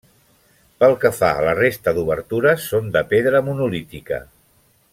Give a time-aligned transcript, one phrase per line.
[0.83, 4.21] Pel que fa a la resta d’obertures, són de pedra monolítica.